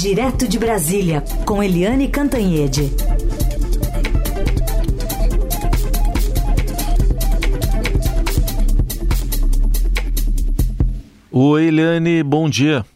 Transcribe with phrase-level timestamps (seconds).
[0.00, 2.82] Direto de Brasília, com Eliane Cantanhede.
[11.32, 12.86] Oi, Eliane, bom dia.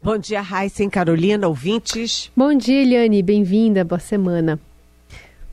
[0.00, 2.30] Bom dia, Raíssa e Carolina, ouvintes.
[2.36, 4.60] Bom dia, Eliane, bem-vinda, boa semana.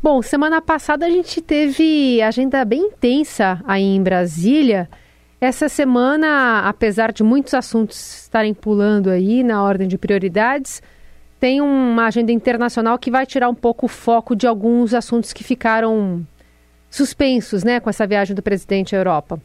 [0.04, 4.88] Bom, semana passada a gente teve agenda bem intensa aí em Brasília.
[5.42, 10.82] Essa semana, apesar de muitos assuntos estarem pulando aí na ordem de prioridades,
[11.40, 15.44] tem uma agenda internacional que vai tirar um pouco o foco de alguns assuntos que
[15.44, 16.26] ficaram
[16.90, 19.40] suspensos, né, com essa viagem do presidente à Europa.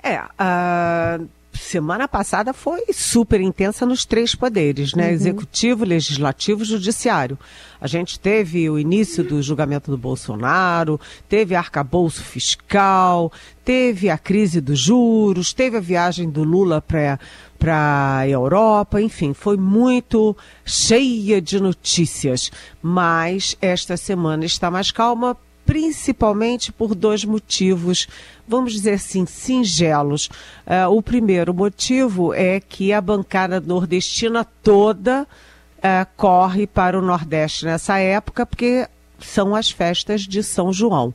[0.00, 1.28] É, uh,
[1.72, 5.06] semana passada foi super intensa nos três poderes, né?
[5.06, 5.12] Uhum.
[5.14, 7.38] Executivo, legislativo, judiciário.
[7.80, 13.32] A gente teve o início do julgamento do Bolsonaro, teve arcabouço fiscal,
[13.64, 17.18] teve a crise dos juros, teve a viagem do Lula para
[17.58, 22.50] para a Europa, enfim, foi muito cheia de notícias.
[22.82, 25.36] Mas esta semana está mais calma
[25.72, 28.06] principalmente por dois motivos,
[28.46, 30.26] vamos dizer assim, singelos.
[30.66, 37.64] Uh, o primeiro motivo é que a bancada nordestina toda uh, corre para o Nordeste
[37.64, 38.86] nessa época, porque
[39.18, 41.14] são as festas de São João.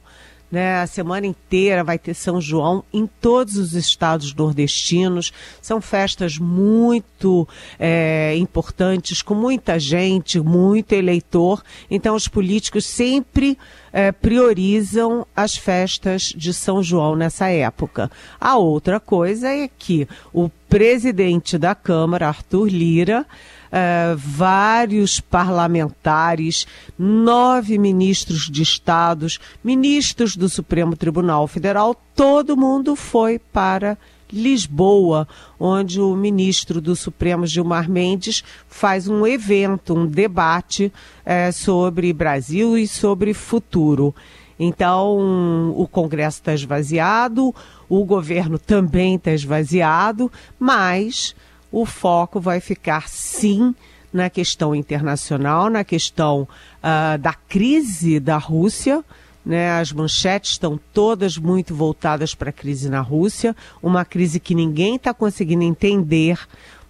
[0.50, 5.34] Né, a semana inteira vai ter São João em todos os estados nordestinos.
[5.62, 7.46] São festas muito
[7.78, 11.62] é, importantes, com muita gente, muito eleitor.
[11.92, 13.58] Então, os políticos sempre
[13.92, 18.10] é, priorizam as festas de São João nessa época.
[18.40, 23.26] A outra coisa é que o presidente da Câmara, Arthur Lira,
[23.68, 26.66] Uh, vários parlamentares,
[26.98, 33.98] nove ministros de estados, ministros do Supremo Tribunal Federal, todo mundo foi para
[34.32, 35.28] Lisboa,
[35.60, 40.92] onde o ministro do Supremo Gilmar Mendes faz um evento, um debate
[41.26, 44.14] uh, sobre Brasil e sobre futuro.
[44.60, 47.54] Então, o Congresso está esvaziado,
[47.88, 51.36] o governo também está esvaziado, mas
[51.72, 53.76] o foco vai ficar sim
[54.12, 59.04] na questão internacional, na questão uh, da crise da Rússia.
[59.46, 64.54] Né, as manchetes estão todas muito voltadas para a crise na Rússia, uma crise que
[64.54, 66.38] ninguém está conseguindo entender,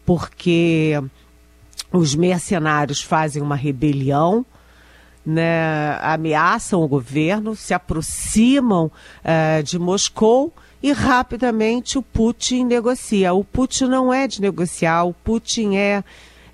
[0.03, 0.99] porque
[1.91, 4.43] os mercenários fazem uma rebelião,
[5.23, 10.51] né, ameaçam o governo, se aproximam uh, de Moscou
[10.81, 13.33] e rapidamente o Putin negocia.
[13.33, 16.03] O Putin não é de negociar, o Putin é,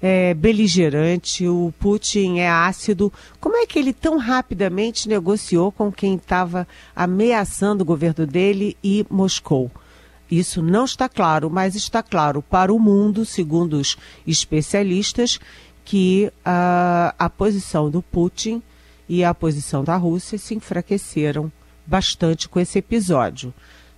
[0.02, 3.12] é, beligerante, o Putin é ácido.
[3.40, 9.06] Como é que ele tão rapidamente negociou com quem estava ameaçando o governo dele e
[9.10, 9.70] Moscou?
[10.32, 15.40] Isso não está claro, mas está claro para o mundo, segundo os especialistas,
[15.86, 18.64] que uh, a posição do Putin
[19.08, 21.52] e a posição da Rússia se enfraqueceram
[21.86, 23.54] bastante com esse episódio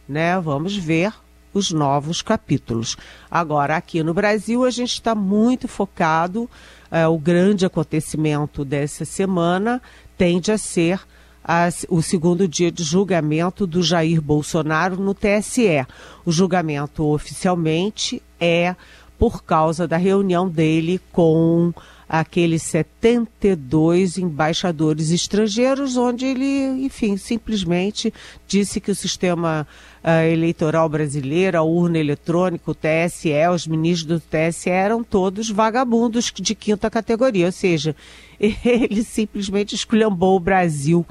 [0.08, 0.40] né?
[0.40, 1.14] Vamos ver
[1.54, 2.98] os novos capítulos.
[3.32, 6.50] Agora, aqui no Brasil, a gente está muito focado,
[6.92, 9.82] é, o grande acontecimento dessa semana
[10.18, 11.02] tende a ser
[11.90, 15.86] o segundo dia de julgamento do Jair Bolsonaro no TSE.
[16.26, 18.76] O julgamento oficialmente é
[19.18, 21.74] por causa da reunião dele com
[22.08, 28.14] aqueles 72 embaixadores estrangeiros, onde ele, enfim, simplesmente
[28.48, 29.68] disse que o sistema
[30.04, 36.32] uh, eleitoral brasileiro, a urna eletrônica, o TSE, os ministros do TSE eram todos vagabundos
[36.34, 37.96] de quinta categoria, ou seja,
[38.40, 41.06] ele simplesmente esculhambou o Brasil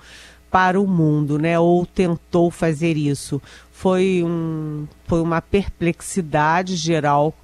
[0.50, 1.58] para o mundo, né?
[1.58, 3.42] Ou tentou fazer isso.
[3.72, 7.34] Foi, um, foi uma perplexidade geral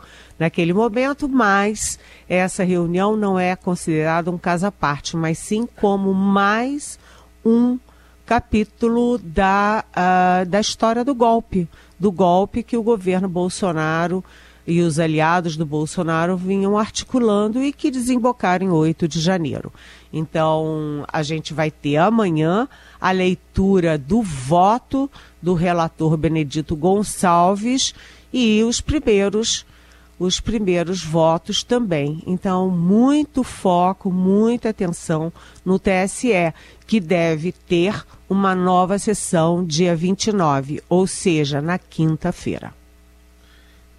[0.41, 6.15] naquele momento, mas essa reunião não é considerada um caso à parte, mas sim como
[6.15, 6.99] mais
[7.45, 7.79] um
[8.25, 11.69] capítulo da, uh, da história do golpe,
[11.99, 14.25] do golpe que o governo Bolsonaro
[14.67, 19.71] e os aliados do Bolsonaro vinham articulando e que desembocaram em 8 de janeiro.
[20.11, 22.67] Então, a gente vai ter amanhã
[22.99, 25.11] a leitura do voto
[25.43, 27.95] do relator Benedito Gonçalves
[28.33, 29.67] e os primeiros
[30.21, 32.23] os primeiros votos também.
[32.27, 35.33] Então, muito foco, muita atenção
[35.65, 36.53] no TSE,
[36.87, 42.75] que deve ter uma nova sessão dia 29, ou seja, na quinta-feira.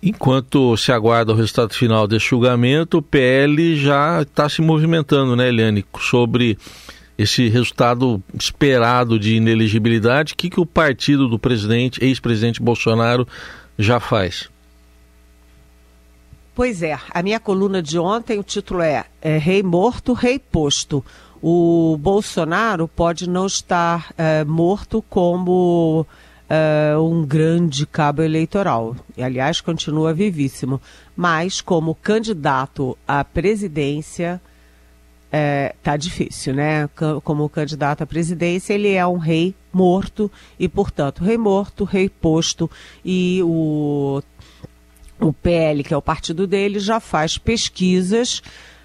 [0.04, 5.50] Enquanto se aguarda o resultado final desse julgamento, o PL já está se movimentando, né,
[5.50, 6.56] Eliane, sobre
[7.18, 10.34] esse resultado esperado de inelegibilidade.
[10.34, 13.28] O que, que o partido do presidente, ex-presidente Bolsonaro,
[13.78, 14.51] já faz?
[16.62, 21.04] Pois é, a minha coluna de ontem, o título é, é Rei Morto, Rei Posto.
[21.42, 26.06] O Bolsonaro pode não estar é, morto como
[26.48, 28.96] é, um grande cabo eleitoral.
[29.18, 30.80] E, aliás, continua vivíssimo.
[31.16, 34.40] Mas, como candidato à presidência,
[35.32, 36.88] é, tá difícil, né?
[37.24, 40.30] Como candidato à presidência, ele é um rei morto
[40.60, 42.70] e, portanto, rei morto, rei posto
[43.04, 44.22] e o
[45.22, 48.42] o PL, que é o partido dele, já faz pesquisas,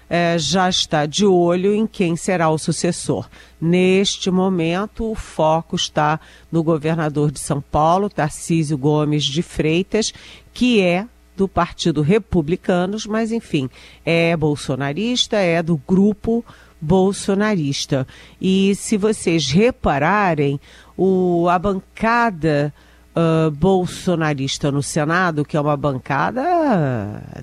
[0.09, 3.27] é, já está de olho em quem será o sucessor.
[3.59, 6.19] Neste momento, o foco está
[6.51, 10.13] no governador de São Paulo, Tarcísio Gomes de Freitas,
[10.53, 11.05] que é
[11.35, 13.69] do Partido Republicanos, mas enfim,
[14.05, 16.43] é bolsonarista, é do grupo
[16.79, 18.07] bolsonarista.
[18.39, 20.59] E se vocês repararem,
[20.95, 22.73] o, a bancada
[23.17, 26.43] uh, bolsonarista no Senado, que é uma bancada,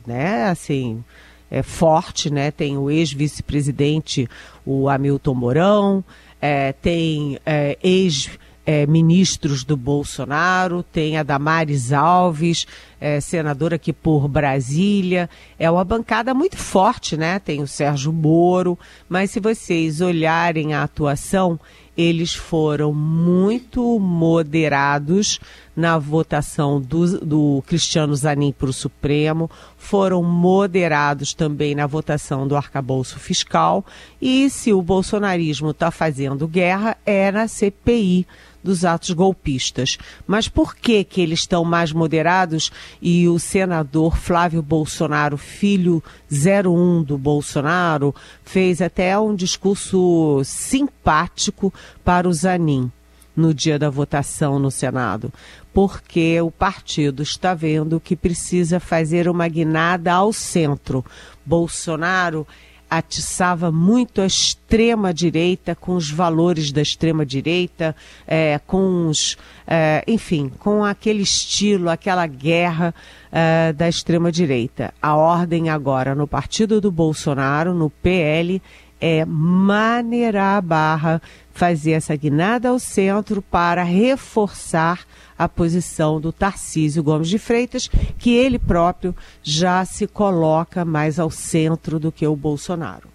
[0.06, 1.02] né, assim,
[1.50, 2.50] é forte, né?
[2.50, 4.28] Tem o ex-vice-presidente,
[4.64, 6.04] o Hamilton Mourão,
[6.40, 8.28] é, tem é, ex
[8.66, 12.66] é, ministros do Bolsonaro, tem a Damares Alves,
[13.04, 15.28] é, senadora aqui por Brasília.
[15.58, 17.38] É uma bancada muito forte, né?
[17.38, 21.60] Tem o Sérgio Moro, mas se vocês olharem a atuação,
[21.94, 25.38] eles foram muito moderados
[25.76, 32.56] na votação do, do Cristiano Zanin para o Supremo, foram moderados também na votação do
[32.56, 33.84] arcabouço fiscal.
[34.20, 38.26] E se o bolsonarismo está fazendo guerra, é na CPI
[38.64, 39.98] dos atos golpistas.
[40.26, 46.02] Mas por que que eles estão mais moderados e o senador Flávio Bolsonaro, filho
[46.32, 51.72] 01 do Bolsonaro, fez até um discurso simpático
[52.02, 52.90] para o Zanin
[53.36, 55.32] no dia da votação no Senado,
[55.72, 61.04] porque o partido está vendo que precisa fazer uma guinada ao centro.
[61.44, 62.46] Bolsonaro
[62.88, 67.94] atiçava muito a extrema-direita, com os valores da extrema-direita,
[68.26, 69.36] é, com os,
[69.66, 72.94] é, enfim, com aquele estilo, aquela guerra
[73.32, 74.92] é, da extrema-direita.
[75.00, 78.60] A ordem agora no partido do Bolsonaro, no PL,
[79.00, 81.22] é maneirar a barra,
[81.52, 85.00] fazer essa guinada ao centro para reforçar
[85.38, 87.88] a posição do Tarcísio Gomes de Freitas,
[88.18, 93.14] que ele próprio já se coloca mais ao centro do que o Bolsonaro.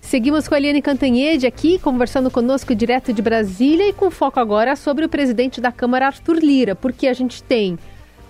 [0.00, 4.76] Seguimos com a Eliane Cantanhede aqui, conversando conosco direto de Brasília e com foco agora
[4.76, 7.78] sobre o presidente da Câmara, Arthur Lira, porque a gente tem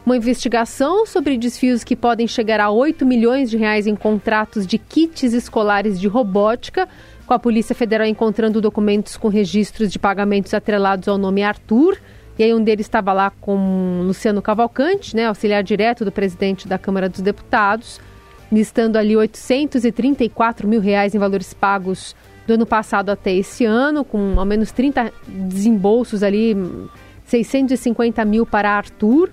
[0.06, 4.78] uma investigação sobre desfios que podem chegar a 8 milhões de reais em contratos de
[4.78, 6.88] kits escolares de robótica,
[7.26, 11.98] com a Polícia Federal encontrando documentos com registros de pagamentos atrelados ao nome Arthur.
[12.38, 16.78] E aí um deles estava lá com Luciano Cavalcante, né, auxiliar direto do presidente da
[16.78, 18.00] Câmara dos Deputados,
[18.50, 22.14] listando ali 834 mil reais em valores pagos
[22.46, 26.56] do ano passado até esse ano, com ao menos 30 desembolsos ali,
[27.24, 29.30] 650 mil para Arthur.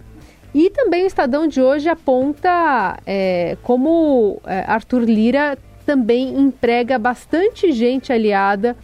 [0.54, 7.72] E também o Estadão de hoje aponta é, como é, Arthur Lira também emprega bastante
[7.72, 8.76] gente aliada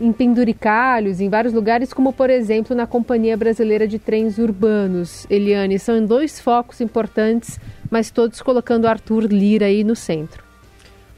[0.00, 5.26] em penduricalhos, em vários lugares, como por exemplo na Companhia Brasileira de Trens Urbanos.
[5.28, 7.58] Eliane, são dois focos importantes,
[7.90, 10.44] mas todos colocando Arthur Lira aí no centro.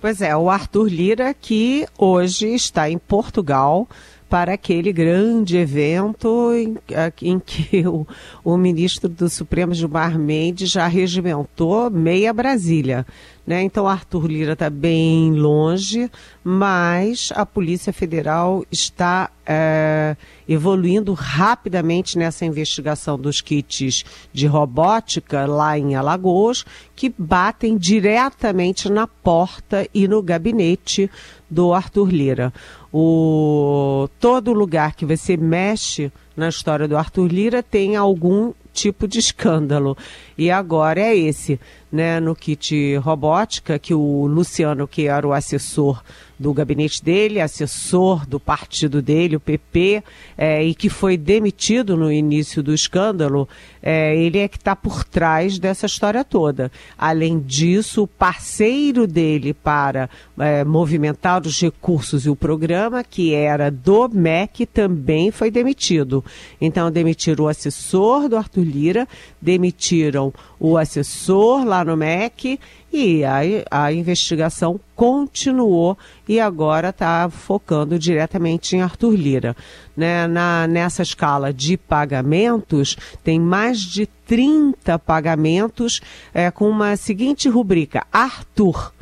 [0.00, 3.86] Pois é, o Arthur Lira que hoje está em Portugal
[4.30, 6.78] para aquele grande evento em,
[7.20, 8.06] em que o,
[8.44, 13.04] o, ministro do Supremo Gilmar Mendes já regimentou meia Brasília.
[13.44, 13.64] Né?
[13.64, 16.08] Então, Arthur Lira está bem longe,
[16.44, 20.16] mas a Polícia Federal está é,
[20.48, 29.08] evoluindo rapidamente nessa investigação dos kits de robótica lá em Alagoas, que batem diretamente na
[29.08, 31.10] porta e no gabinete
[31.50, 32.52] do Arthur Lira.
[32.92, 39.18] O, todo lugar que você mexe na história do Arthur Lira tem algum tipo de
[39.18, 39.96] escândalo.
[40.38, 46.02] E agora é esse, né, no kit robótica, que o Luciano, que era o assessor
[46.38, 50.02] do gabinete dele, assessor do partido dele, o PP,
[50.38, 53.48] é, e que foi demitido no início do escândalo,
[53.82, 56.70] é, ele é que está por trás dessa história toda.
[56.98, 60.08] Além disso, o parceiro dele para
[60.38, 66.24] é, movimentar os recursos e o programa, que era do MEC, também foi demitido.
[66.60, 69.08] Então, demitiram o assessor do Arthur Lira,
[69.40, 72.58] demitiram o assessor lá no MEC
[72.92, 73.38] e a,
[73.70, 75.96] a investigação continuou
[76.28, 79.56] e agora está focando diretamente em Arthur Lira.
[79.96, 80.26] Né?
[80.26, 86.00] Na, nessa escala de pagamentos, tem mais de 30 pagamentos
[86.34, 88.92] é, com uma seguinte rubrica: Arthur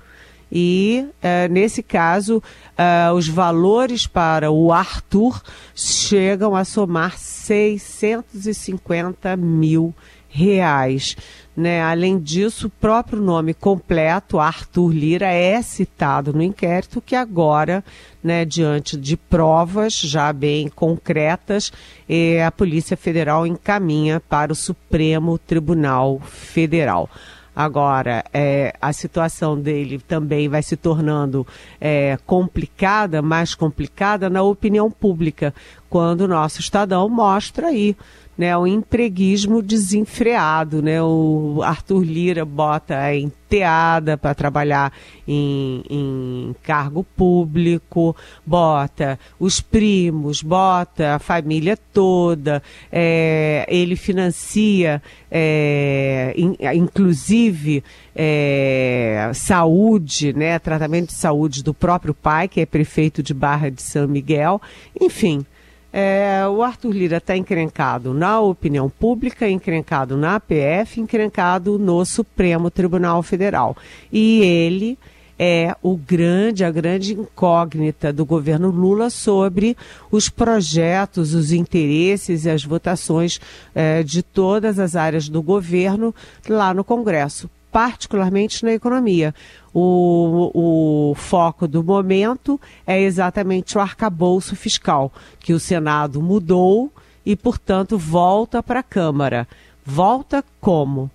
[0.50, 5.42] e, uh, nesse caso, uh, os valores para o Arthur
[5.74, 9.94] chegam a somar 650 mil
[10.28, 11.16] reais.
[11.56, 11.82] Né?
[11.82, 17.84] Além disso, o próprio nome completo, Arthur Lira, é citado no inquérito que agora,
[18.22, 21.72] né, diante de provas já bem concretas,
[22.08, 27.10] eh, a Polícia Federal encaminha para o Supremo Tribunal Federal.
[27.58, 31.44] Agora, é, a situação dele também vai se tornando
[31.80, 35.52] é, complicada, mais complicada na opinião pública,
[35.90, 37.96] quando o nosso Estadão mostra aí
[38.38, 41.02] né, o empreguismo desenfreado, né?
[41.02, 44.92] O Arthur Lira bota a enteada para trabalhar
[45.26, 48.14] em, em, cargo público,
[48.46, 57.82] bota os primos, bota a família toda, é, ele financia, é, in, inclusive,
[58.14, 63.82] é, saúde, né, tratamento de saúde do próprio pai, que é prefeito de Barra de
[63.82, 64.62] São Miguel,
[65.00, 65.44] enfim.
[65.92, 72.70] É, o Arthur Lira está encrencado na opinião pública, encrencado na APF, encrencado no Supremo
[72.70, 73.76] Tribunal Federal.
[74.12, 74.98] E ele
[75.38, 79.76] é o grande, a grande incógnita do governo Lula sobre
[80.10, 83.40] os projetos, os interesses e as votações
[83.74, 86.14] é, de todas as áreas do governo
[86.48, 89.34] lá no Congresso particularmente na economia.
[89.72, 96.92] O, o foco do momento é exatamente o arcabouço fiscal, que o Senado mudou
[97.24, 99.46] e, portanto, volta para a Câmara.
[99.84, 101.10] Volta como?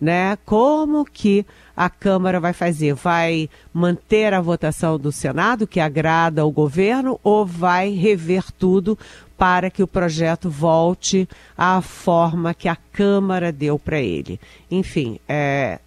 [0.00, 0.36] Né?
[0.44, 2.94] Como que a Câmara vai fazer?
[2.94, 8.98] Vai manter a votação do Senado, que agrada ao governo, ou vai rever tudo
[9.36, 14.40] para que o projeto volte à forma que a Câmara deu para ele.
[14.70, 15.80] Enfim, é,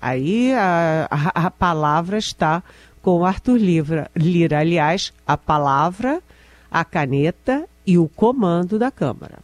[0.00, 2.62] aí a, a, a, palavra está
[3.00, 4.58] com o Arthur Lira, Lira.
[4.58, 6.20] Aliás, a palavra,
[6.70, 9.38] a caneta e o comando da Câmara.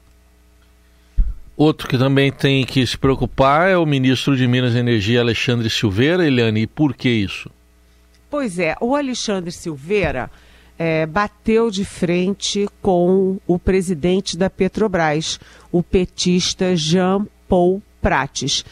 [1.56, 5.68] Outro que também tem que se preocupar é o ministro de Minas e Energia, Alexandre
[5.68, 6.26] Silveira.
[6.26, 7.50] Eliane, e por que isso?
[8.30, 10.30] Pois é, o Alexandre Silveira
[10.80, 15.38] é, bateu de frente com o presidente da Petrobras,
[15.70, 18.64] o petista Jean Paul Prates.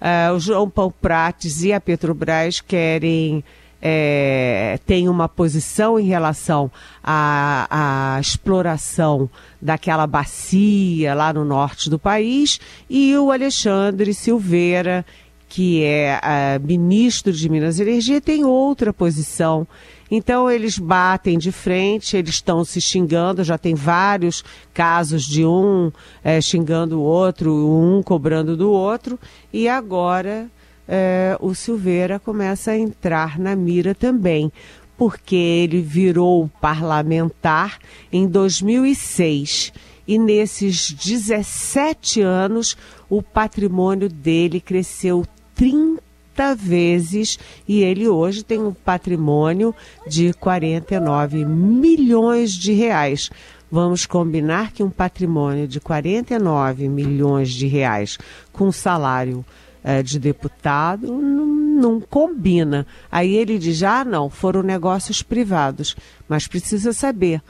[0.00, 3.44] Uh, o João Paul Prates e a Petrobras querem
[3.80, 6.68] é, tem uma posição em relação
[7.02, 15.06] à, à, exploração daquela bacia lá no norte do país e o Alexandre Silveira,
[15.52, 16.18] que é
[16.64, 19.68] ministro de Minas e Energia, tem outra posição.
[20.10, 24.42] Então eles batem de frente, eles estão se xingando, já tem vários
[24.72, 25.92] casos de um
[26.24, 29.20] é, xingando o outro, um cobrando do outro,
[29.52, 30.50] e agora
[30.88, 34.50] é, o Silveira começa a entrar na mira também,
[34.96, 37.78] porque ele virou parlamentar
[38.10, 39.70] em 2006
[40.06, 42.76] e nesses 17 anos
[43.08, 49.74] o patrimônio dele cresceu 30 vezes e ele hoje tem um patrimônio
[50.06, 53.30] de 49 milhões de reais.
[53.70, 58.18] Vamos combinar que um patrimônio de 49 milhões de reais
[58.52, 59.44] com salário
[59.82, 62.86] é, de deputado não, não, combina.
[63.10, 65.96] Aí ele diz: ah, não, foram negócios privados.
[66.28, 67.42] Mas precisa saber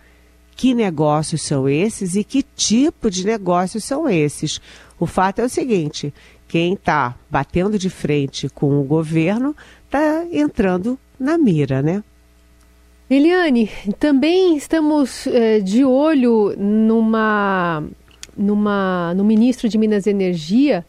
[0.57, 4.61] que negócios são esses e que tipo de negócios são esses.
[4.99, 6.15] O fato é o seguinte:
[6.53, 9.57] quem está batendo de frente com o governo
[9.87, 12.05] está entrando na mira, né?
[13.09, 17.83] Eliane, também estamos eh, de olho numa,
[18.37, 20.85] numa, no ministro de Minas e Energia,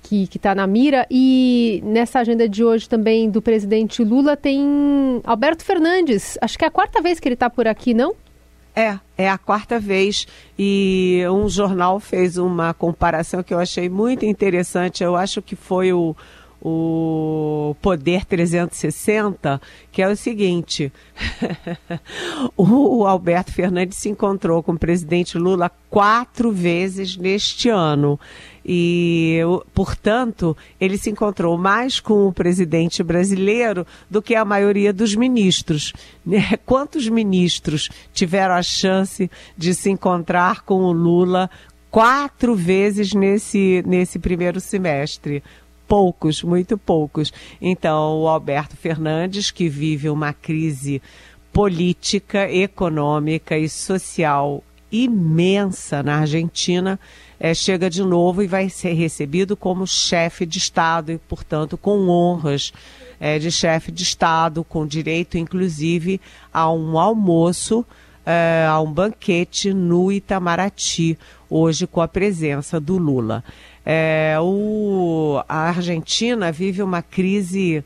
[0.00, 5.64] que está na mira, e nessa agenda de hoje também do presidente Lula tem Alberto
[5.64, 6.38] Fernandes.
[6.40, 8.14] Acho que é a quarta vez que ele está por aqui, não?
[8.76, 10.26] É, é a quarta vez
[10.58, 15.04] e um jornal fez uma comparação que eu achei muito interessante.
[15.04, 16.16] Eu acho que foi o,
[16.64, 19.60] o Poder 360,
[19.92, 20.90] que é o seguinte:
[22.56, 28.18] o Alberto Fernandes se encontrou com o presidente Lula quatro vezes neste ano.
[28.66, 29.40] E,
[29.74, 35.92] portanto, ele se encontrou mais com o presidente brasileiro do que a maioria dos ministros.
[36.24, 36.56] Né?
[36.64, 41.50] Quantos ministros tiveram a chance de se encontrar com o Lula
[41.94, 45.44] quatro vezes nesse, nesse primeiro semestre.
[45.86, 47.32] Poucos, muito poucos.
[47.60, 51.02] Então, o Alberto Fernandes, que vive uma crise
[51.52, 57.00] política, econômica e social imensa na Argentina,
[57.38, 62.08] é, chega de novo e vai ser recebido como chefe de Estado e, portanto, com
[62.08, 62.72] honras
[63.18, 66.20] é, de chefe de Estado, com direito, inclusive,
[66.52, 67.84] a um almoço,
[68.24, 71.18] é, a um banquete no Itamaraty,
[71.50, 73.42] hoje com a presença do Lula.
[73.84, 77.84] É, o, a Argentina vive uma crise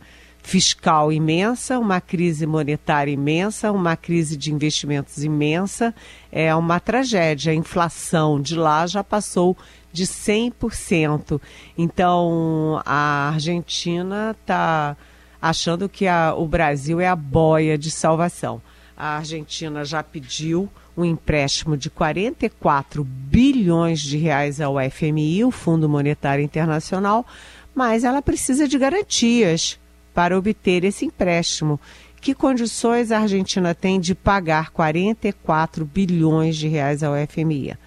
[0.49, 5.95] fiscal imensa, uma crise monetária imensa, uma crise de investimentos imensa,
[6.33, 7.53] é uma tragédia.
[7.53, 9.57] A inflação de lá já passou
[9.93, 11.41] de 100%.
[11.77, 14.97] Então, a Argentina está
[15.41, 18.63] achando que a, o Brasil é a boia de salvação.
[18.97, 25.89] A Argentina já pediu um empréstimo de 44 bilhões de reais ao FMI, o Fundo
[25.89, 27.25] Monetário Internacional,
[27.73, 29.79] mas ela precisa de garantias
[30.13, 31.79] para obter esse empréstimo.
[32.21, 37.79] Que condições a Argentina tem de pagar 44 bilhões de reais ao FMI?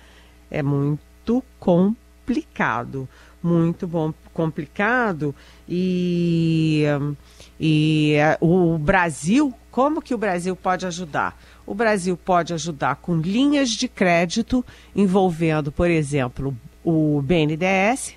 [0.49, 3.09] É muito complicado,
[3.43, 5.35] muito bom, complicado
[5.67, 6.85] e,
[7.63, 11.39] e eh, o Brasil, como que o Brasil pode ajudar?
[11.63, 14.65] O Brasil pode ajudar com linhas de crédito
[14.95, 18.15] envolvendo, por exemplo, o BNDES,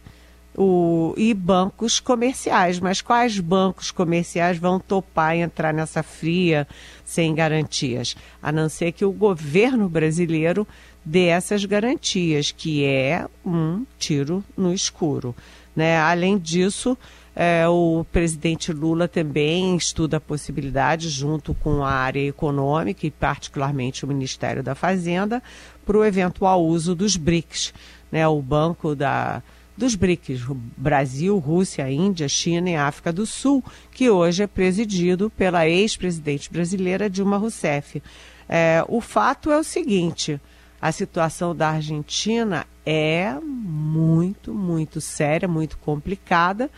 [0.56, 2.80] o, e bancos comerciais.
[2.80, 6.66] Mas quais bancos comerciais vão topar entrar nessa fria
[7.04, 8.16] sem garantias?
[8.42, 10.66] A não ser que o governo brasileiro
[11.04, 15.36] dê essas garantias, que é um tiro no escuro.
[15.76, 15.98] Né?
[15.98, 16.96] Além disso,
[17.36, 24.04] é, o presidente Lula também estuda a possibilidade, junto com a área econômica e particularmente
[24.04, 25.42] o Ministério da Fazenda,
[25.84, 27.74] para o eventual uso dos BRICS,
[28.10, 28.26] né?
[28.26, 29.42] o Banco da
[29.76, 30.42] dos BRICS,
[30.76, 37.10] Brasil, Rússia, Índia, China e África do Sul, que hoje é presidido pela ex-presidente brasileira
[37.10, 38.00] Dilma Rousseff.
[38.48, 40.40] É, o fato é o seguinte:
[40.80, 46.70] a situação da Argentina é muito, muito séria, muito complicada.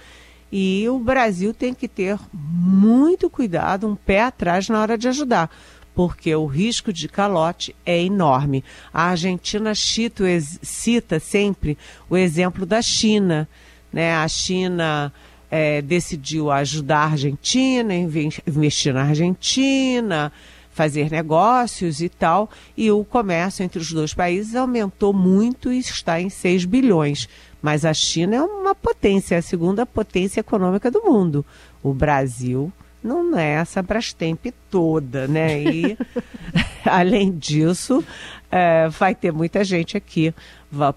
[0.50, 5.50] E o Brasil tem que ter muito cuidado, um pé atrás na hora de ajudar
[5.94, 8.62] porque o risco de calote é enorme.
[8.92, 10.24] A Argentina cita,
[10.60, 11.78] cita sempre
[12.10, 13.48] o exemplo da China.
[13.90, 14.14] Né?
[14.14, 15.10] A China
[15.50, 20.30] é, decidiu ajudar a Argentina, investir na Argentina,
[20.70, 26.20] fazer negócios e tal, e o comércio entre os dois países aumentou muito e está
[26.20, 27.26] em 6 bilhões.
[27.66, 31.44] Mas a China é uma potência, é a segunda potência econômica do mundo.
[31.82, 35.60] O Brasil não é essa Brastemp toda, né?
[35.60, 35.98] E,
[36.86, 38.04] além disso,
[38.52, 40.32] é, vai ter muita gente aqui.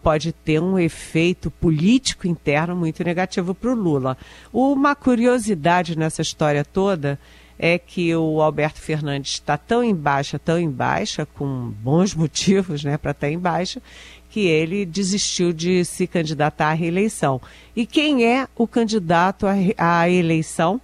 [0.03, 4.15] Pode ter um efeito político interno muito negativo para o Lula.
[4.53, 7.17] Uma curiosidade nessa história toda
[7.59, 12.83] é que o Alberto Fernandes está tão em baixa, tão em baixa, com bons motivos
[12.85, 13.81] né, para estar tá em baixa,
[14.29, 17.41] que ele desistiu de se candidatar à reeleição.
[17.75, 19.45] E quem é o candidato
[19.77, 20.79] à, eleição?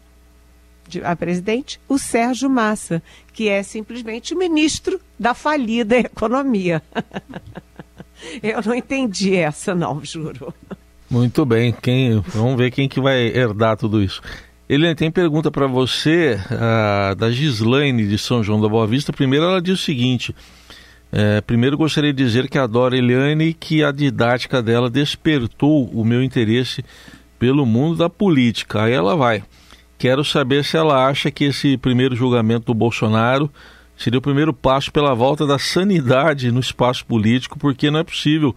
[1.03, 3.01] a presidente, o Sérgio Massa,
[3.33, 6.81] que é simplesmente ministro da falida economia.
[8.41, 10.53] Eu não entendi essa, não, juro.
[11.09, 14.21] Muito bem, quem, vamos ver quem que vai herdar tudo isso.
[14.67, 19.13] Eliane, tem pergunta para você uh, da Gislaine de São João da Boa Vista.
[19.13, 20.35] Primeiro, ela diz o seguinte:
[21.17, 26.03] é, primeiro, gostaria de dizer que adoro Eliane e que a didática dela despertou o
[26.03, 26.83] meu interesse
[27.39, 28.83] pelo mundo da política.
[28.83, 29.41] Aí ela vai.
[29.97, 33.49] Quero saber se ela acha que esse primeiro julgamento do Bolsonaro
[33.95, 38.53] seria o primeiro passo pela volta da sanidade no espaço político, porque não é possível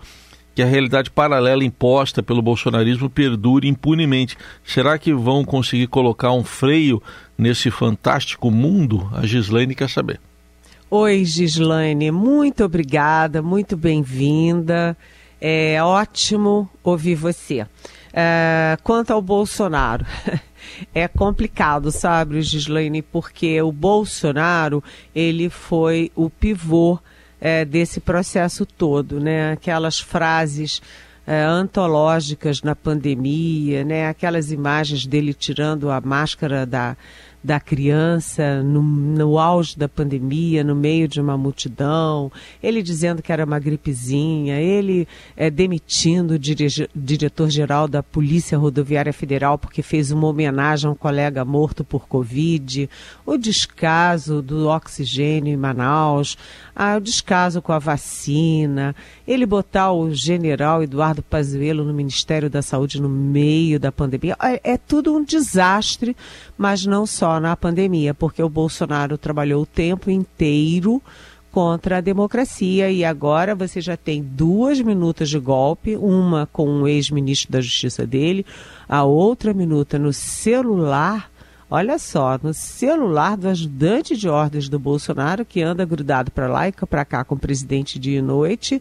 [0.52, 4.36] que a realidade paralela imposta pelo bolsonarismo perdure impunemente.
[4.64, 7.00] Será que vão conseguir colocar um freio
[7.38, 9.08] nesse fantástico mundo?
[9.12, 10.18] A Gislaine quer saber.
[10.90, 14.96] Oi, Gislaine, muito obrigada, muito bem-vinda.
[15.38, 17.66] É ótimo ouvir você.
[18.10, 20.06] É, quanto ao Bolsonaro,
[20.94, 24.82] é complicado, sabe, Gislaine, porque o Bolsonaro,
[25.14, 26.98] ele foi o pivô
[27.38, 29.52] é, desse processo todo, né?
[29.52, 30.80] Aquelas frases
[31.26, 34.08] é, antológicas na pandemia, né?
[34.08, 36.96] Aquelas imagens dele tirando a máscara da,
[37.42, 42.30] da criança no, no auge da pandemia, no meio de uma multidão,
[42.62, 49.56] ele dizendo que era uma gripezinha, ele é, demitindo o diretor-geral da Polícia Rodoviária Federal
[49.58, 52.90] porque fez uma homenagem a um colega morto por Covid,
[53.24, 56.36] o descaso do oxigênio em Manaus,
[56.74, 58.94] ah, o descaso com a vacina,
[59.28, 64.34] ele botar o general Eduardo Pazuello no Ministério da Saúde no meio da pandemia.
[64.42, 66.16] É, é tudo um desastre,
[66.56, 71.02] mas não só na pandemia, porque o Bolsonaro trabalhou o tempo inteiro
[71.52, 76.88] contra a democracia e agora você já tem duas minutas de golpe, uma com o
[76.88, 78.46] ex-ministro da Justiça dele,
[78.88, 81.30] a outra minuta no celular
[81.70, 86.66] Olha só, no celular do ajudante de ordens do Bolsonaro, que anda grudado para lá
[86.66, 88.80] e para cá com o presidente dia e noite,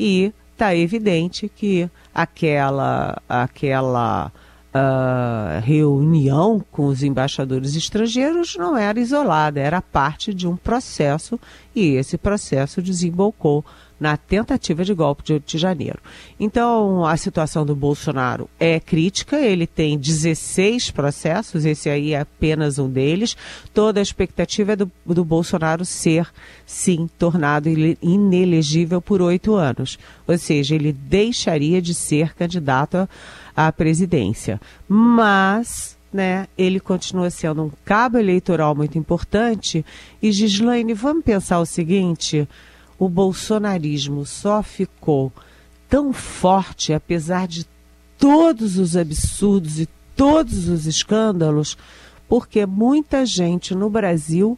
[0.00, 4.32] e está evidente que aquela, aquela
[4.74, 11.38] uh, reunião com os embaixadores estrangeiros não era isolada, era parte de um processo,
[11.76, 13.62] e esse processo desembocou
[14.00, 15.98] na tentativa de golpe de 8 de janeiro.
[16.38, 22.78] Então, a situação do Bolsonaro é crítica, ele tem 16 processos, esse aí é apenas
[22.78, 23.36] um deles.
[23.74, 26.26] Toda a expectativa é do, do Bolsonaro ser,
[26.64, 29.98] sim, tornado inelegível por oito anos.
[30.26, 33.06] Ou seja, ele deixaria de ser candidato
[33.54, 34.58] à presidência.
[34.88, 39.84] Mas né, ele continua sendo um cabo eleitoral muito importante.
[40.22, 42.48] E Gislaine, vamos pensar o seguinte:
[43.00, 45.32] o bolsonarismo só ficou
[45.88, 47.66] tão forte, apesar de
[48.18, 51.78] todos os absurdos e todos os escândalos,
[52.28, 54.56] porque muita gente no Brasil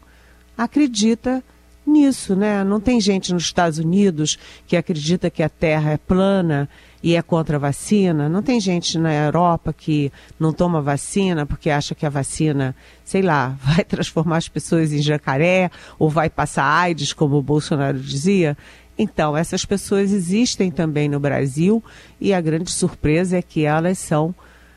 [0.59, 1.42] acredita
[1.87, 2.64] nisso, né?
[2.64, 6.68] Não tem gente nos Estados Unidos que acredita que a Terra é plana
[7.03, 8.29] e é contra a vacina.
[8.29, 13.23] Não tem gente na Europa que não toma vacina porque acha que a vacina, sei
[13.23, 18.57] lá, vai transformar as pessoas em jacaré ou vai passar AIDS, como o Bolsonaro dizia.
[18.97, 21.83] Então, essas pessoas existem também no Brasil
[22.21, 24.35] e a grande surpresa é que elas são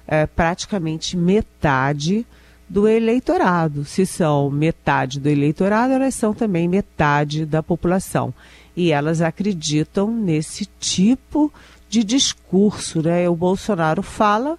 [0.07, 2.25] é, praticamente metade
[2.67, 3.85] do eleitorado.
[3.85, 8.33] Se são metade do eleitorado, elas são também metade da população.
[8.75, 13.27] E elas acreditam nesse tipo de discurso, né?
[13.29, 14.57] O Bolsonaro fala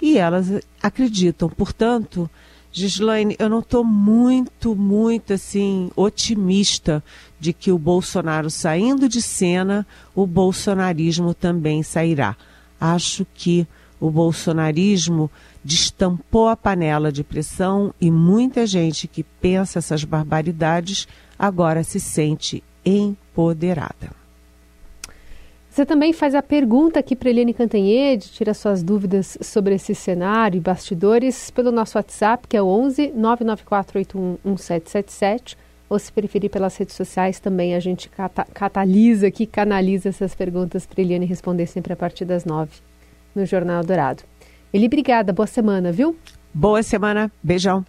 [0.00, 0.46] e elas
[0.82, 1.48] acreditam.
[1.48, 2.28] Portanto,
[2.72, 7.02] Gislaine, eu não estou muito, muito assim otimista
[7.38, 12.36] de que o Bolsonaro saindo de cena, o bolsonarismo também sairá.
[12.80, 13.66] Acho que
[13.98, 15.30] o bolsonarismo
[15.64, 21.06] destampou a panela de pressão e muita gente que pensa essas barbaridades
[21.38, 24.19] agora se sente empoderada.
[25.80, 30.58] Você também faz a pergunta aqui para Eliane Cantanhede, tira suas dúvidas sobre esse cenário
[30.58, 35.56] e bastidores pelo nosso WhatsApp, que é o 11 994811777,
[35.88, 40.84] ou se preferir pelas redes sociais também, a gente cata catalisa aqui, canaliza essas perguntas
[40.84, 42.72] para Eliane responder sempre a partir das nove
[43.34, 44.22] no Jornal Dourado.
[44.74, 46.14] Eli, obrigada, boa semana, viu?
[46.52, 47.86] Boa semana, beijão.